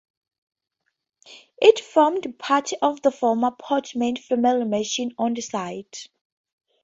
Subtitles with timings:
[1.61, 6.07] It formed part of the former Portman family mansion on the site.